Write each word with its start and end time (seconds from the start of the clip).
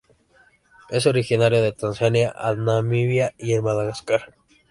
Es 0.89 1.05
originario 1.05 1.61
de 1.61 1.73
Tanzania 1.73 2.33
a 2.35 2.55
Namibia 2.55 3.35
y 3.37 3.53
en 3.53 3.63
Madagascar. 3.63 4.33